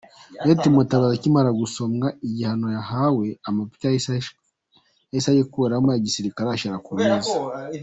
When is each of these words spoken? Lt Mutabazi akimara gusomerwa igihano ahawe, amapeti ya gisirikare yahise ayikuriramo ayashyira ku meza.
Lt 0.49 0.63
Mutabazi 0.75 1.13
akimara 1.17 1.49
gusomerwa 1.61 2.09
igihano 2.27 2.65
ahawe, 2.83 3.27
amapeti 3.49 3.85
ya 3.85 3.95
gisirikare 3.95 4.37
yahise 5.11 5.27
ayikuriramo 5.31 5.89
ayashyira 5.91 6.77
ku 6.85 6.91
meza. 6.97 7.31